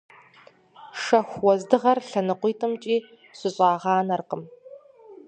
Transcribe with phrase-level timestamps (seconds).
[1.03, 2.97] Шэху уэздыгъэр лъэныкъуитӏымкӏи
[3.37, 4.43] щыщӏагъанэркъым.